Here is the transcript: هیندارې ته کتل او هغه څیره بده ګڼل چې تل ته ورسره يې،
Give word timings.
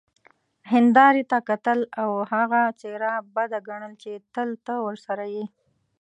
هیندارې 0.71 1.23
ته 1.31 1.37
کتل 1.49 1.79
او 2.01 2.11
هغه 2.31 2.61
څیره 2.81 3.11
بده 3.35 3.59
ګڼل 3.67 3.93
چې 4.03 4.11
تل 4.33 4.49
ته 4.65 4.73
ورسره 4.85 5.25
يې، 5.35 5.45